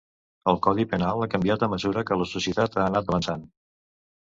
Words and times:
El 0.53 0.55
codi 0.67 0.85
penal 0.93 1.21
ha 1.25 1.27
canviat 1.35 1.67
a 1.67 1.69
mesura 1.75 2.05
que 2.09 2.19
la 2.23 2.29
societat 2.33 2.81
ha 2.81 2.89
anat 2.89 3.13
avançant. 3.15 3.47